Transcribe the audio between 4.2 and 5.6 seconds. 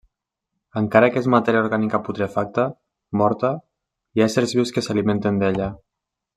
ha éssers vius que s'alimenten